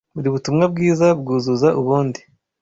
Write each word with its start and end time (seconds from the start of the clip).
Buri 0.15 0.29
Butumwa 0.33 0.65
bwiza 0.73 1.07
bwuzuza 1.19 1.67
ubundi 1.79 2.21